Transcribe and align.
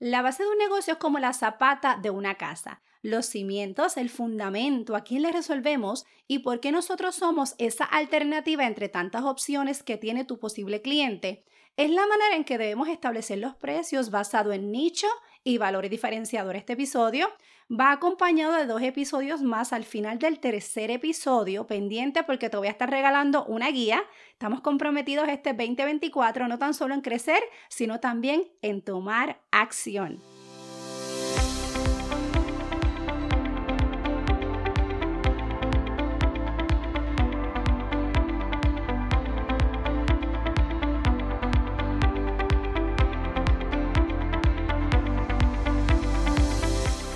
La 0.00 0.22
base 0.22 0.44
de 0.44 0.48
un 0.48 0.56
negocio 0.56 0.94
es 0.94 0.98
como 0.98 1.18
la 1.18 1.34
zapata 1.34 1.98
de 2.00 2.08
una 2.08 2.36
casa. 2.36 2.80
Los 3.02 3.26
cimientos, 3.26 3.98
el 3.98 4.08
fundamento, 4.08 4.96
a 4.96 5.04
quién 5.04 5.20
le 5.20 5.30
resolvemos 5.30 6.06
y 6.26 6.38
por 6.38 6.60
qué 6.60 6.72
nosotros 6.72 7.14
somos 7.14 7.54
esa 7.58 7.84
alternativa 7.84 8.66
entre 8.66 8.88
tantas 8.88 9.24
opciones 9.24 9.82
que 9.82 9.98
tiene 9.98 10.24
tu 10.24 10.38
posible 10.38 10.80
cliente. 10.80 11.44
Es 11.76 11.90
la 11.90 12.06
manera 12.06 12.36
en 12.36 12.44
que 12.44 12.58
debemos 12.58 12.88
establecer 12.88 13.38
los 13.38 13.54
precios 13.54 14.10
basado 14.10 14.52
en 14.52 14.70
nicho 14.70 15.06
y 15.44 15.58
valores 15.58 15.90
diferenciadores. 15.90 16.60
Este 16.60 16.74
episodio 16.74 17.28
va 17.70 17.92
acompañado 17.92 18.54
de 18.54 18.66
dos 18.66 18.82
episodios 18.82 19.42
más 19.42 19.72
al 19.72 19.84
final 19.84 20.18
del 20.18 20.40
tercer 20.40 20.90
episodio, 20.90 21.66
pendiente 21.66 22.22
porque 22.24 22.50
te 22.50 22.56
voy 22.56 22.68
a 22.68 22.72
estar 22.72 22.90
regalando 22.90 23.44
una 23.44 23.70
guía. 23.70 24.04
Estamos 24.32 24.60
comprometidos 24.60 25.28
este 25.28 25.52
2024 25.52 26.48
no 26.48 26.58
tan 26.58 26.74
solo 26.74 26.94
en 26.94 27.00
crecer, 27.00 27.42
sino 27.68 28.00
también 28.00 28.48
en 28.62 28.82
tomar 28.82 29.40
acción. 29.50 30.39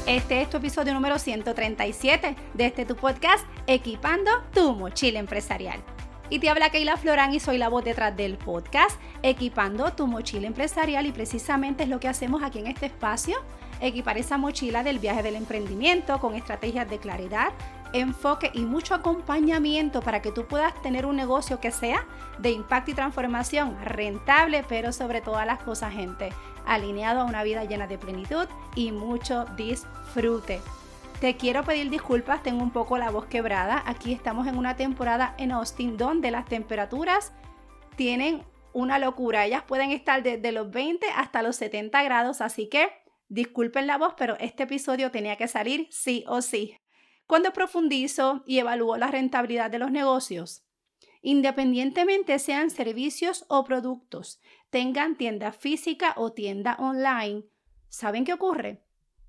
Este 0.06 0.42
es 0.42 0.50
tu 0.50 0.58
episodio 0.58 0.92
número 0.92 1.18
137 1.18 2.36
de 2.52 2.66
este 2.66 2.84
tu 2.84 2.94
podcast, 2.94 3.46
Equipando 3.66 4.30
tu 4.52 4.74
mochila 4.74 5.18
empresarial. 5.18 5.82
Y 6.28 6.40
te 6.40 6.50
habla 6.50 6.68
Keila 6.68 6.98
Florán 6.98 7.32
y 7.32 7.40
soy 7.40 7.56
la 7.56 7.70
voz 7.70 7.84
detrás 7.84 8.14
del 8.14 8.36
podcast, 8.36 9.00
Equipando 9.22 9.94
tu 9.94 10.06
mochila 10.06 10.46
empresarial 10.46 11.06
y 11.06 11.12
precisamente 11.12 11.84
es 11.84 11.88
lo 11.88 12.00
que 12.00 12.08
hacemos 12.08 12.42
aquí 12.42 12.58
en 12.58 12.66
este 12.66 12.84
espacio, 12.84 13.38
equipar 13.80 14.18
esa 14.18 14.36
mochila 14.36 14.82
del 14.82 14.98
viaje 14.98 15.22
del 15.22 15.36
emprendimiento 15.36 16.20
con 16.20 16.34
estrategias 16.34 16.88
de 16.90 16.98
claridad, 16.98 17.54
enfoque 17.94 18.50
y 18.52 18.62
mucho 18.66 18.94
acompañamiento 18.94 20.02
para 20.02 20.20
que 20.20 20.32
tú 20.32 20.46
puedas 20.46 20.80
tener 20.82 21.06
un 21.06 21.16
negocio 21.16 21.60
que 21.60 21.70
sea 21.70 22.06
de 22.38 22.50
impacto 22.50 22.90
y 22.90 22.94
transformación, 22.94 23.78
rentable, 23.82 24.64
pero 24.68 24.92
sobre 24.92 25.20
todas 25.20 25.46
las 25.46 25.62
cosas, 25.62 25.92
gente, 25.92 26.30
alineado 26.66 27.20
a 27.20 27.24
una 27.24 27.44
vida 27.44 27.64
llena 27.64 27.86
de 27.86 27.96
plenitud 27.96 28.46
y 28.74 28.90
mucho 28.90 29.44
disfrute. 29.56 30.60
Te 31.20 31.36
quiero 31.36 31.62
pedir 31.62 31.88
disculpas, 31.88 32.42
tengo 32.42 32.62
un 32.62 32.72
poco 32.72 32.98
la 32.98 33.10
voz 33.10 33.26
quebrada. 33.26 33.82
Aquí 33.86 34.12
estamos 34.12 34.48
en 34.48 34.58
una 34.58 34.76
temporada 34.76 35.34
en 35.38 35.52
Austin 35.52 35.96
donde 35.96 36.32
las 36.32 36.46
temperaturas 36.46 37.32
tienen 37.96 38.42
una 38.72 38.98
locura. 38.98 39.46
Ellas 39.46 39.62
pueden 39.62 39.92
estar 39.92 40.22
desde 40.24 40.50
los 40.50 40.70
20 40.70 41.06
hasta 41.16 41.42
los 41.42 41.54
70 41.56 42.02
grados, 42.02 42.40
así 42.40 42.68
que 42.68 42.90
disculpen 43.28 43.86
la 43.86 43.98
voz, 43.98 44.14
pero 44.18 44.36
este 44.40 44.64
episodio 44.64 45.12
tenía 45.12 45.36
que 45.36 45.46
salir 45.46 45.86
sí 45.90 46.24
o 46.26 46.42
sí. 46.42 46.76
Cuando 47.26 47.52
profundizo 47.52 48.42
y 48.46 48.58
evalúo 48.58 48.96
la 48.96 49.08
rentabilidad 49.08 49.70
de 49.70 49.78
los 49.78 49.90
negocios, 49.90 50.64
independientemente 51.22 52.38
sean 52.38 52.68
servicios 52.68 53.46
o 53.48 53.64
productos, 53.64 54.40
tengan 54.68 55.16
tienda 55.16 55.52
física 55.52 56.12
o 56.16 56.32
tienda 56.32 56.76
online, 56.78 57.44
¿saben 57.88 58.24
qué 58.24 58.34
ocurre? 58.34 58.84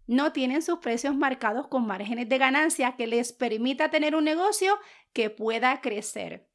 No 0.08 0.34
tienen 0.34 0.62
sus 0.62 0.80
precios 0.80 1.16
marcados 1.16 1.68
con 1.68 1.88
márgenes 1.88 2.28
de 2.28 2.38
ganancia 2.38 2.96
que 2.98 3.08
les 3.08 3.32
permita 3.32 3.90
tener 3.90 4.16
un 4.16 4.26
negocio 4.26 4.78
que 5.14 5.30
pueda 5.30 5.80
crecer. 5.80 6.50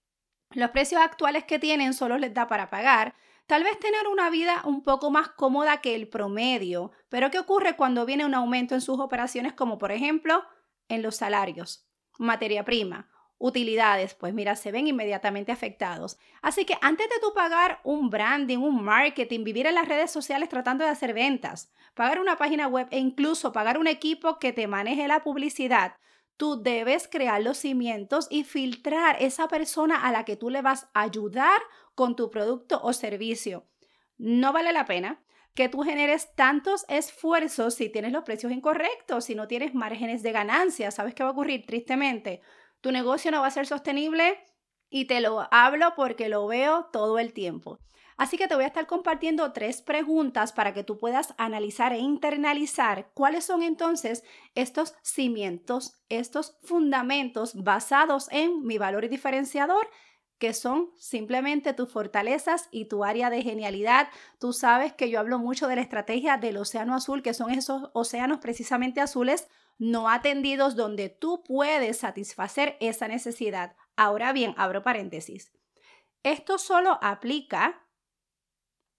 Los 0.51 0.71
precios 0.71 1.01
actuales 1.01 1.45
que 1.45 1.59
tienen 1.59 1.95
solo 1.95 2.19
les 2.19 2.35
da 2.35 2.49
para 2.49 2.69
pagar, 2.69 3.15
tal 3.47 3.65
vez 3.65 3.79
tener 3.79 4.09
una 4.09 4.29
vida 4.29 4.63
un 4.67 4.83
poco 4.83 5.11
más 5.11 5.29
cómoda 5.31 5.81
que 5.81 5.95
el 5.95 6.07
promedio, 6.09 6.93
pero 7.09 7.31
¿qué 7.31 7.39
ocurre 7.39 7.77
cuando 7.77 8.05
viene 8.05 8.27
un 8.27 8.35
aumento 8.35 8.75
en 8.75 8.83
sus 8.83 9.01
operaciones 9.01 9.55
como 9.55 9.79
por 9.79 9.91
ejemplo 9.91 10.45
en 10.91 11.03
los 11.03 11.17
salarios, 11.17 11.87
materia 12.19 12.65
prima 12.65 13.09
utilidades, 13.41 14.13
pues 14.15 14.35
mira, 14.35 14.55
se 14.55 14.71
ven 14.71 14.87
inmediatamente 14.87 15.51
afectados. 15.51 16.19
Así 16.43 16.67
que 16.67 16.77
antes 16.83 17.09
de 17.09 17.19
tú 17.23 17.33
pagar 17.35 17.81
un 17.85 18.11
branding, 18.11 18.59
un 18.59 18.85
marketing, 18.85 19.45
vivir 19.45 19.67
en 19.67 19.75
las 19.75 19.89
redes 19.89 20.11
sociales 20.11 20.51
tratando 20.51 20.85
de 20.85 20.91
hacer 20.91 21.15
ventas, 21.15 21.73
pagar 21.95 22.21
una 22.21 22.37
página 22.37 22.69
web 22.69 22.87
e 22.91 22.99
incluso 22.99 23.51
pagar 23.51 23.79
un 23.79 23.87
equipo 23.87 24.39
que 24.39 24.53
te 24.53 24.67
maneje 24.67 25.09
la 25.09 25.23
publicidad, 25.23 25.97
tú 26.37 26.63
debes 26.63 27.09
crear 27.09 27.41
los 27.41 27.57
cimientos 27.57 28.29
y 28.31 28.45
filtrar 28.45 29.17
esa 29.21 29.49
persona 29.49 30.07
a 30.07 30.13
la 30.13 30.27
que 30.27 30.37
tú 30.37 30.51
le 30.51 30.61
vas 30.61 30.89
a 30.93 31.01
ayudar 31.01 31.63
con 31.95 32.17
tu 32.17 32.31
producto 32.31 32.79
o 32.83 32.93
servicio. 32.93 33.67
No 34.19 34.53
vale 34.53 34.71
la 34.73 34.85
pena 34.85 35.23
que 35.55 35.69
tú 35.69 35.81
generes 35.83 36.35
tantos 36.35 36.85
esfuerzos 36.89 37.75
si 37.75 37.89
tienes 37.89 38.13
los 38.13 38.25
precios 38.25 38.53
incorrectos, 38.53 39.25
si 39.25 39.35
no 39.35 39.49
tienes 39.49 39.75
márgenes 39.75 40.23
de 40.23 40.33
ganancia. 40.33 40.91
¿Sabes 40.91 41.15
qué 41.15 41.23
va 41.23 41.31
a 41.31 41.33
ocurrir? 41.33 41.67
Tristemente, 41.67 42.41
tu 42.81 42.93
negocio 42.93 43.31
no 43.31 43.41
va 43.41 43.49
a 43.49 43.51
ser 43.51 43.67
sostenible 43.67 44.39
y 44.89 45.07
te 45.07 45.21
lo 45.21 45.47
hablo 45.51 45.95
porque 45.97 46.29
lo 46.29 46.47
veo 46.47 46.87
todo 46.93 47.19
el 47.19 47.33
tiempo. 47.33 47.79
Así 48.21 48.37
que 48.37 48.49
te 48.49 48.55
voy 48.55 48.65
a 48.65 48.67
estar 48.67 48.87
compartiendo 48.87 49.51
tres 49.55 49.81
preguntas 49.81 50.53
para 50.53 50.75
que 50.75 50.85
tú 50.85 50.99
puedas 50.99 51.33
analizar 51.39 51.95
e 51.95 51.99
internalizar 51.99 53.11
cuáles 53.15 53.47
son 53.47 53.63
entonces 53.63 54.25
estos 54.55 54.95
cimientos, 55.03 56.03
estos 56.11 56.59
fundamentos 56.63 57.55
basados 57.55 58.29
en 58.31 58.63
mi 58.67 58.77
valor 58.77 59.09
diferenciador 59.09 59.89
que 60.41 60.55
son 60.55 60.91
simplemente 60.97 61.75
tus 61.75 61.93
fortalezas 61.93 62.69
y 62.73 62.87
tu 62.87 63.05
área 63.05 63.29
de 63.29 63.43
genialidad. 63.43 64.09
Tú 64.41 64.53
sabes 64.55 64.95
que 64.95 65.11
yo 65.11 65.21
hablo 65.21 65.39
mucho 65.39 65.69
de 65.69 65.77
la 65.77 65.83
estrategia 65.83 66.39
del 66.39 66.57
océano 66.57 66.95
azul, 66.95 67.23
que 67.23 67.35
son 67.35 67.51
esos 67.51 67.91
océanos 67.93 68.41
precisamente 68.41 69.03
azules 69.03 69.47
no 69.79 70.09
atendidos 70.09 70.77
donde 70.77 71.11
tú 71.11 71.45
puedes 71.45 71.99
satisfacer 71.99 72.77
esa 72.81 73.07
necesidad. 73.07 73.77
Ahora 73.97 74.33
bien, 74.33 74.55
abro 74.57 74.83
paréntesis. 74.83 75.53
Esto 76.23 76.59
solo 76.59 76.99
aplica 77.03 77.87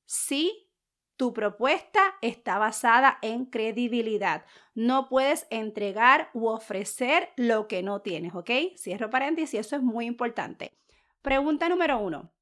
si 0.05 0.69
tu 1.17 1.33
propuesta 1.33 2.01
está 2.21 2.59
basada 2.59 3.17
en 3.21 3.45
credibilidad. 3.45 4.45
No 4.75 5.09
puedes 5.09 5.47
entregar 5.49 6.29
u 6.33 6.47
ofrecer 6.47 7.29
lo 7.35 7.67
que 7.67 7.81
no 7.81 8.01
tienes, 8.01 8.33
¿ok? 8.35 8.49
Cierro 8.77 9.09
paréntesis, 9.09 9.59
eso 9.59 9.75
es 9.75 9.83
muy 9.83 10.05
importante. 10.05 10.80
Pregunta 11.21 11.69
número 11.69 11.99
uno. 11.99 12.33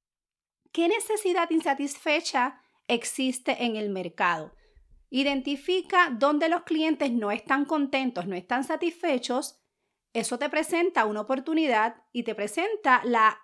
¿Qué 0.72 0.88
necesidad 0.88 1.50
insatisfecha 1.50 2.62
existe 2.88 3.66
en 3.66 3.76
el 3.76 3.90
mercado? 3.90 4.56
Identifica 5.10 6.10
dónde 6.12 6.48
los 6.48 6.64
clientes 6.64 7.12
no 7.12 7.32
están 7.32 7.66
contentos, 7.66 8.26
no 8.26 8.36
están 8.36 8.64
satisfechos. 8.64 9.60
Eso 10.14 10.40
te 10.40 10.50
presenta 10.50 11.06
una 11.06 11.22
oportunidad 11.22 12.04
y 12.14 12.24
te 12.24 12.36
presenta 12.36 13.02
la 13.04 13.42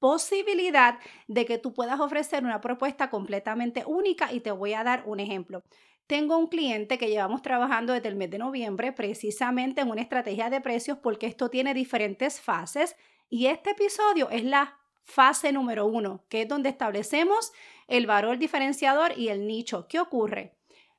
posibilidad 0.00 0.98
de 1.28 1.44
que 1.44 1.58
tú 1.58 1.72
puedas 1.72 2.00
ofrecer 2.00 2.42
una 2.42 2.60
propuesta 2.60 3.10
completamente 3.10 3.84
única 3.86 4.32
y 4.32 4.40
te 4.40 4.50
voy 4.50 4.74
a 4.74 4.82
dar 4.82 5.04
un 5.06 5.20
ejemplo. 5.20 5.62
Tengo 6.08 6.36
un 6.36 6.48
cliente 6.48 6.98
que 6.98 7.08
llevamos 7.08 7.42
trabajando 7.42 7.92
desde 7.92 8.08
el 8.08 8.16
mes 8.16 8.30
de 8.30 8.38
noviembre 8.38 8.92
precisamente 8.92 9.82
en 9.82 9.90
una 9.90 10.02
estrategia 10.02 10.50
de 10.50 10.60
precios 10.60 10.98
porque 10.98 11.26
esto 11.26 11.48
tiene 11.48 11.74
diferentes 11.74 12.40
fases 12.40 12.96
y 13.30 13.46
este 13.46 13.70
episodio 13.70 14.30
es 14.30 14.44
la 14.44 14.78
fase 15.02 15.52
número 15.52 15.86
uno, 15.86 16.24
que 16.28 16.42
es 16.42 16.48
donde 16.48 16.68
establecemos 16.68 17.52
el 17.88 18.06
valor 18.06 18.38
diferenciador 18.38 19.18
y 19.18 19.28
el 19.28 19.46
nicho. 19.46 19.86
¿Qué 19.88 20.00
ocurre? 20.00 20.54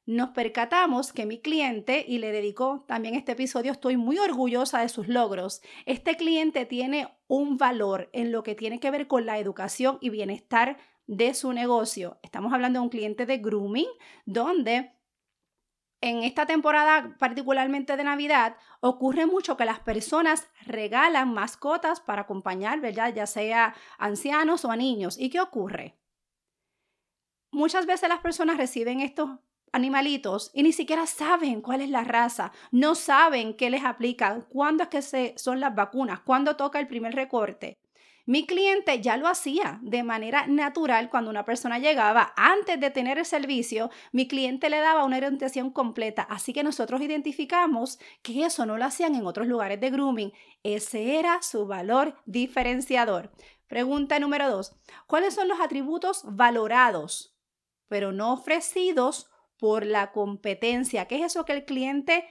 nos 0.06 0.30
percatamos 0.30 1.14
que 1.14 1.26
mi 1.26 1.40
cliente, 1.40 2.06
y 2.08 2.20
le 2.20 2.32
dedico 2.32 2.84
también 2.88 3.16
este 3.16 3.32
episodio, 3.32 3.72
estoy 3.72 3.98
muy 3.98 4.20
orgullosa 4.20 4.82
de 4.82 4.90
sus 4.90 5.08
logros, 5.08 5.62
este 5.86 6.16
cliente 6.16 6.66
tiene 6.66 7.10
un 7.28 7.58
valor 7.58 8.10
en 8.14 8.32
lo 8.32 8.44
que 8.44 8.56
tiene 8.56 8.80
que 8.80 8.92
ver 8.92 9.08
con 9.08 9.26
la 9.26 9.40
educación 9.40 9.98
y 10.02 10.10
bienestar 10.10 10.78
de 11.08 11.34
su 11.34 11.54
negocio. 11.54 12.18
Estamos 12.22 12.54
hablando 12.54 12.80
de 12.80 12.84
un 12.84 12.90
cliente 12.90 13.26
de 13.26 13.38
grooming, 13.38 13.88
donde 14.26 14.92
en 16.06 16.24
esta 16.24 16.46
temporada, 16.46 17.16
particularmente 17.18 17.98
de 17.98 18.04
Navidad, 18.04 18.58
ocurre 18.80 19.26
mucho 19.26 19.58
que 19.58 19.66
las 19.66 19.80
personas 19.80 20.48
regalan 20.68 21.34
mascotas 21.34 22.00
para 22.00 22.22
acompañar, 22.22 22.80
¿verdad? 22.80 23.12
Ya 23.12 23.26
sea 23.26 23.74
ancianos 23.98 24.66
o 24.66 24.72
a 24.72 24.76
niños. 24.76 25.18
¿Y 25.20 25.32
qué 25.32 25.42
ocurre? 25.42 25.98
Muchas 27.52 27.88
veces 27.88 28.08
las 28.08 28.20
personas 28.20 28.58
reciben 28.58 29.02
estos 29.02 29.32
animalitos 29.72 30.52
y 30.54 30.62
ni 30.62 30.74
siquiera 30.74 31.08
saben 31.08 31.62
cuál 31.62 31.82
es 31.82 31.90
la 31.90 32.04
raza, 32.04 32.52
no 32.72 32.94
saben 32.94 33.58
qué 33.58 33.72
les 33.72 33.84
aplica, 33.84 34.42
cuándo 34.48 34.84
es 34.84 34.90
que 34.90 35.02
se, 35.02 35.34
son 35.38 35.60
las 35.60 35.74
vacunas, 35.74 36.20
cuándo 36.20 36.56
toca 36.56 36.80
el 36.80 36.88
primer 36.88 37.16
recorte. 37.16 37.80
Mi 38.26 38.46
cliente 38.46 39.02
ya 39.02 39.18
lo 39.18 39.28
hacía 39.28 39.80
de 39.82 40.04
manera 40.04 40.48
natural 40.48 41.10
cuando 41.10 41.30
una 41.30 41.46
persona 41.46 41.80
llegaba 41.80 42.34
antes 42.36 42.80
de 42.80 42.90
tener 42.90 43.18
el 43.18 43.26
servicio, 43.26 43.92
mi 44.12 44.28
cliente 44.28 44.70
le 44.70 44.80
daba 44.80 45.06
una 45.06 45.18
orientación 45.18 45.70
completa, 45.70 46.24
así 46.24 46.52
que 46.52 46.64
nosotros 46.64 47.02
identificamos 47.02 48.00
que 48.24 48.46
eso 48.46 48.66
no 48.66 48.78
lo 48.78 48.86
hacían 48.86 49.16
en 49.16 49.28
otros 49.28 49.48
lugares 49.48 49.80
de 49.80 49.92
grooming, 49.92 50.34
ese 50.64 51.20
era 51.20 51.42
su 51.42 51.68
valor 51.68 52.16
diferenciador. 52.26 53.32
Pregunta 53.68 54.20
número 54.20 54.50
dos, 54.50 54.76
¿cuáles 55.08 55.36
son 55.36 55.48
los 55.48 55.60
atributos 55.60 56.24
valorados 56.26 57.36
pero 57.88 58.12
no 58.12 58.34
ofrecidos 58.34 59.30
por 59.58 59.86
la 59.86 60.12
competencia, 60.12 61.06
que 61.06 61.18
es 61.18 61.26
eso 61.26 61.46
que 61.46 61.54
el 61.54 61.66
cliente 61.66 62.26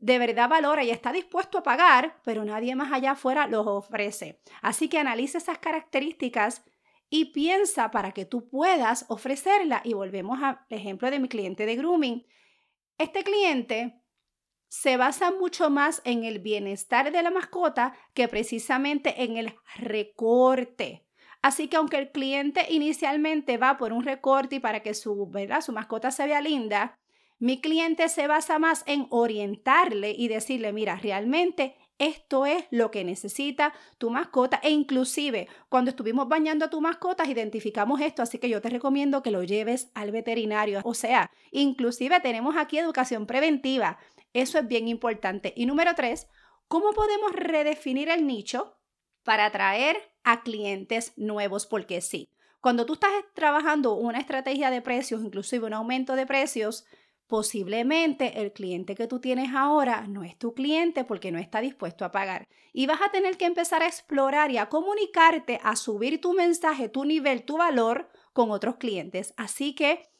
de 0.00 0.18
verdad 0.18 0.48
valora 0.48 0.82
y 0.82 0.90
está 0.90 1.12
dispuesto 1.12 1.58
a 1.58 1.62
pagar, 1.62 2.20
pero 2.24 2.44
nadie 2.44 2.74
más 2.74 2.92
allá 2.92 3.12
afuera 3.12 3.46
los 3.46 3.66
ofrece. 3.66 4.40
Así 4.62 4.88
que 4.88 4.98
analiza 4.98 5.38
esas 5.38 5.58
características 5.58 6.64
y 7.10 7.26
piensa 7.26 7.90
para 7.90 8.12
que 8.12 8.24
tú 8.24 8.48
puedas 8.48 9.04
ofrecerla. 9.08 9.82
Y 9.84 9.92
volvemos 9.92 10.42
al 10.42 10.60
ejemplo 10.70 11.10
de 11.10 11.18
mi 11.18 11.28
cliente 11.28 11.66
de 11.66 11.76
grooming. 11.76 12.26
Este 12.98 13.22
cliente 13.22 14.02
se 14.68 14.96
basa 14.96 15.32
mucho 15.32 15.68
más 15.68 16.00
en 16.04 16.24
el 16.24 16.38
bienestar 16.38 17.12
de 17.12 17.22
la 17.22 17.30
mascota 17.30 17.94
que 18.14 18.28
precisamente 18.28 19.22
en 19.22 19.36
el 19.36 19.54
recorte. 19.76 21.06
Así 21.42 21.68
que 21.68 21.76
aunque 21.76 21.98
el 21.98 22.12
cliente 22.12 22.66
inicialmente 22.70 23.56
va 23.56 23.78
por 23.78 23.92
un 23.92 24.04
recorte 24.04 24.56
y 24.56 24.60
para 24.60 24.80
que 24.80 24.94
su, 24.94 25.30
su 25.62 25.72
mascota 25.72 26.10
se 26.10 26.26
vea 26.26 26.40
linda, 26.40 26.99
mi 27.40 27.60
cliente 27.60 28.08
se 28.08 28.26
basa 28.26 28.58
más 28.58 28.84
en 28.86 29.06
orientarle 29.10 30.14
y 30.16 30.28
decirle, 30.28 30.72
mira, 30.72 30.96
realmente 30.96 31.74
esto 31.98 32.46
es 32.46 32.64
lo 32.70 32.90
que 32.90 33.02
necesita 33.02 33.74
tu 33.98 34.10
mascota 34.10 34.60
e 34.62 34.70
inclusive 34.70 35.48
cuando 35.68 35.90
estuvimos 35.90 36.28
bañando 36.28 36.66
a 36.66 36.70
tu 36.70 36.80
mascota 36.80 37.26
identificamos 37.26 38.00
esto, 38.00 38.22
así 38.22 38.38
que 38.38 38.48
yo 38.48 38.60
te 38.60 38.68
recomiendo 38.68 39.22
que 39.22 39.30
lo 39.30 39.42
lleves 39.42 39.90
al 39.94 40.10
veterinario. 40.10 40.80
O 40.84 40.94
sea, 40.94 41.30
inclusive 41.50 42.20
tenemos 42.20 42.56
aquí 42.56 42.78
educación 42.78 43.26
preventiva. 43.26 43.98
Eso 44.32 44.58
es 44.58 44.68
bien 44.68 44.86
importante. 44.86 45.52
Y 45.56 45.66
número 45.66 45.94
tres, 45.94 46.28
¿cómo 46.68 46.92
podemos 46.92 47.32
redefinir 47.32 48.10
el 48.10 48.26
nicho 48.26 48.78
para 49.22 49.46
atraer 49.46 49.96
a 50.24 50.42
clientes 50.42 51.14
nuevos? 51.16 51.66
Porque 51.66 52.00
sí, 52.00 52.30
cuando 52.60 52.84
tú 52.84 52.94
estás 52.94 53.12
trabajando 53.34 53.94
una 53.94 54.18
estrategia 54.18 54.70
de 54.70 54.82
precios, 54.82 55.22
inclusive 55.22 55.66
un 55.66 55.72
aumento 55.74 56.14
de 56.14 56.26
precios, 56.26 56.84
posiblemente 57.30 58.42
el 58.42 58.52
cliente 58.52 58.94
que 58.94 59.06
tú 59.06 59.20
tienes 59.20 59.54
ahora 59.54 60.06
no 60.08 60.24
es 60.24 60.36
tu 60.36 60.52
cliente 60.52 61.04
porque 61.04 61.30
no 61.30 61.38
está 61.38 61.60
dispuesto 61.60 62.04
a 62.04 62.10
pagar. 62.10 62.46
Y 62.72 62.86
vas 62.86 63.00
a 63.00 63.10
tener 63.10 63.38
que 63.38 63.46
empezar 63.46 63.82
a 63.82 63.86
explorar 63.86 64.50
y 64.50 64.58
a 64.58 64.68
comunicarte, 64.68 65.60
a 65.62 65.76
subir 65.76 66.20
tu 66.20 66.34
mensaje, 66.34 66.88
tu 66.88 67.04
nivel, 67.04 67.44
tu 67.44 67.56
valor 67.56 68.10
con 68.32 68.50
otros 68.50 68.76
clientes. 68.76 69.32
Así 69.36 69.74
que 69.74 70.10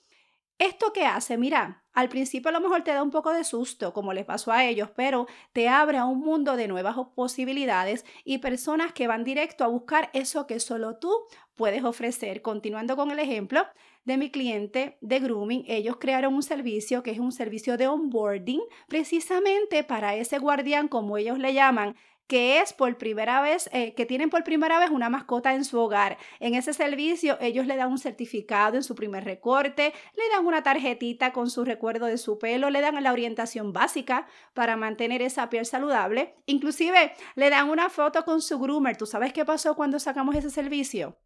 ¿Esto 0.61 0.93
qué 0.93 1.07
hace? 1.07 1.39
Mira, 1.39 1.85
al 1.95 2.11
principio 2.11 2.51
a 2.51 2.53
lo 2.53 2.61
mejor 2.61 2.85
te 2.85 2.93
da 2.93 3.03
un 3.03 3.11
poco 3.11 3.33
de 3.33 3.45
susto, 3.45 3.95
como 3.95 4.13
les 4.13 4.27
pasó 4.27 4.53
a 4.53 4.67
ellos, 4.67 4.91
pero 4.95 5.27
te 5.55 5.71
abre 5.71 5.97
a 5.97 6.05
un 6.05 6.21
mundo 6.21 6.55
de 6.55 6.69
nuevas 6.69 6.97
posibilidades 7.15 8.05
y 8.25 8.39
personas 8.39 8.93
que 8.93 9.07
van 9.07 9.25
directo 9.25 9.65
a 9.65 9.69
buscar 9.69 10.11
eso 10.13 10.47
que 10.47 10.61
solo 10.61 10.99
tú 10.99 11.11
puedes 11.55 11.83
ofrecer. 11.83 12.43
Continuando 12.43 12.95
con 12.95 13.11
el 13.11 13.21
ejemplo 13.21 13.67
de 14.05 14.17
mi 14.17 14.31
cliente 14.31 14.99
de 15.01 15.21
grooming, 15.21 15.65
ellos 15.69 15.97
crearon 15.99 16.35
un 16.35 16.43
servicio 16.43 17.03
que 17.03 17.11
es 17.11 17.19
un 17.19 17.33
servicio 17.33 17.77
de 17.77 17.87
onboarding 17.89 18.61
precisamente 18.89 19.85
para 19.85 20.15
ese 20.15 20.39
guardián, 20.39 20.89
como 20.89 21.17
ellos 21.17 21.39
le 21.39 21.53
llaman, 21.55 21.97
que 22.31 22.61
es 22.61 22.73
por 22.73 22.97
primera 22.97 23.43
vez, 23.43 23.69
eh, 23.73 23.93
que 23.95 24.07
tienen 24.07 24.31
por 24.31 24.45
primera 24.45 24.79
vez 24.79 24.91
una 24.91 25.11
mascota 25.11 25.53
en 25.53 25.65
su 25.65 25.81
hogar. 25.81 26.17
En 26.39 26.55
ese 26.55 26.73
servicio 26.73 27.37
ellos 27.41 27.67
le 27.67 27.75
dan 27.75 27.91
un 27.91 27.99
certificado 27.99 28.77
en 28.77 28.85
su 28.85 28.95
primer 28.95 29.25
recorte, 29.25 29.93
le 30.15 30.29
dan 30.33 30.47
una 30.47 30.63
tarjetita 30.63 31.33
con 31.33 31.51
su 31.51 31.65
recuerdo 31.65 32.07
de 32.07 32.19
su 32.19 32.39
pelo, 32.39 32.71
le 32.71 32.81
dan 32.81 33.03
la 33.03 33.13
orientación 33.13 33.73
básica 33.73 34.29
para 34.55 34.77
mantener 34.77 35.23
esa 35.23 35.51
piel 35.51 35.67
saludable, 35.67 36.37
inclusive 36.47 37.13
le 37.35 37.51
dan 37.51 37.69
una 37.69 37.91
foto 37.91 38.25
con 38.25 38.41
su 38.41 38.61
groomer. 38.61 38.97
¿Tú 38.97 39.07
sabes 39.07 39.33
qué 39.33 39.45
pasó 39.45 39.75
cuando 39.75 39.99
sacamos 39.99 40.37
ese 40.37 40.51
servicio? 40.51 41.19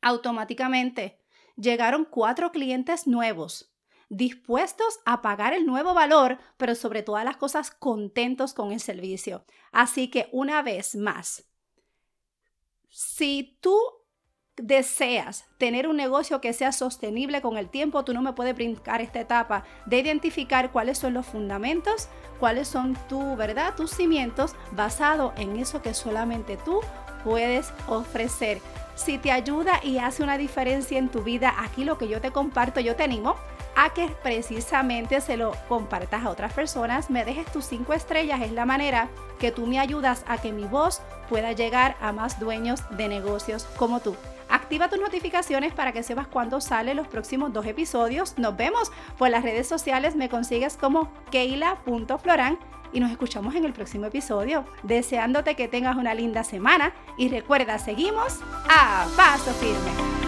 Automáticamente 0.00 1.23
llegaron 1.56 2.04
cuatro 2.04 2.52
clientes 2.52 3.06
nuevos 3.06 3.74
dispuestos 4.08 5.00
a 5.04 5.22
pagar 5.22 5.52
el 5.52 5.66
nuevo 5.66 5.94
valor, 5.94 6.38
pero 6.56 6.74
sobre 6.74 7.02
todas 7.02 7.24
las 7.24 7.36
cosas 7.36 7.70
contentos 7.70 8.54
con 8.54 8.72
el 8.72 8.80
servicio. 8.80 9.44
Así 9.72 10.08
que 10.08 10.28
una 10.32 10.62
vez 10.62 10.94
más, 10.94 11.44
si 12.88 13.58
tú 13.60 13.76
deseas 14.56 15.46
tener 15.58 15.88
un 15.88 15.96
negocio 15.96 16.40
que 16.40 16.52
sea 16.52 16.70
sostenible 16.70 17.42
con 17.42 17.56
el 17.56 17.68
tiempo, 17.68 18.04
tú 18.04 18.14
no 18.14 18.22
me 18.22 18.34
puedes 18.34 18.54
brincar 18.54 19.00
esta 19.00 19.20
etapa 19.20 19.64
de 19.86 19.98
identificar 19.98 20.70
cuáles 20.70 20.98
son 20.98 21.14
los 21.14 21.26
fundamentos, 21.26 22.08
cuáles 22.38 22.68
son 22.68 22.96
tu, 23.08 23.34
¿verdad? 23.34 23.74
Tus 23.74 23.90
cimientos 23.90 24.54
basado 24.70 25.32
en 25.36 25.56
eso 25.56 25.82
que 25.82 25.92
solamente 25.92 26.56
tú 26.56 26.80
puedes 27.24 27.72
ofrecer. 27.88 28.60
Si 28.94 29.18
te 29.18 29.32
ayuda 29.32 29.80
y 29.82 29.98
hace 29.98 30.22
una 30.22 30.38
diferencia 30.38 30.98
en 30.98 31.08
tu 31.08 31.22
vida, 31.22 31.52
aquí 31.58 31.84
lo 31.84 31.98
que 31.98 32.06
yo 32.06 32.20
te 32.20 32.30
comparto, 32.30 32.78
yo 32.78 32.94
te 32.94 33.02
animo 33.02 33.34
a 33.74 33.92
que 33.92 34.08
precisamente 34.22 35.20
se 35.20 35.36
lo 35.36 35.52
compartas 35.68 36.24
a 36.24 36.30
otras 36.30 36.52
personas, 36.52 37.10
me 37.10 37.24
dejes 37.24 37.50
tus 37.50 37.64
cinco 37.64 37.92
estrellas, 37.92 38.40
es 38.42 38.52
la 38.52 38.66
manera 38.66 39.08
que 39.40 39.50
tú 39.50 39.66
me 39.66 39.80
ayudas 39.80 40.24
a 40.28 40.38
que 40.38 40.52
mi 40.52 40.64
voz 40.64 41.00
pueda 41.28 41.50
llegar 41.52 41.96
a 42.00 42.12
más 42.12 42.38
dueños 42.38 42.82
de 42.90 43.08
negocios 43.08 43.66
como 43.76 43.98
tú. 43.98 44.14
Activa 44.54 44.88
tus 44.88 45.00
notificaciones 45.00 45.72
para 45.74 45.90
que 45.90 46.04
sepas 46.04 46.28
cuándo 46.28 46.60
salen 46.60 46.96
los 46.96 47.08
próximos 47.08 47.52
dos 47.52 47.66
episodios. 47.66 48.38
Nos 48.38 48.56
vemos 48.56 48.92
por 49.18 49.28
las 49.28 49.42
redes 49.42 49.66
sociales, 49.66 50.14
me 50.14 50.28
consigues 50.28 50.76
como 50.76 51.10
keila.floran 51.32 52.60
y 52.92 53.00
nos 53.00 53.10
escuchamos 53.10 53.56
en 53.56 53.64
el 53.64 53.72
próximo 53.72 54.06
episodio. 54.06 54.64
Deseándote 54.84 55.56
que 55.56 55.66
tengas 55.66 55.96
una 55.96 56.14
linda 56.14 56.44
semana 56.44 56.94
y 57.18 57.30
recuerda, 57.30 57.80
seguimos 57.80 58.38
a 58.68 59.08
paso 59.16 59.50
firme. 59.54 60.23